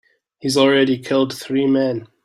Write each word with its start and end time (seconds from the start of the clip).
He's 0.39 0.57
already 0.57 0.97
killed 0.97 1.31
three 1.31 1.67
men. 1.67 2.07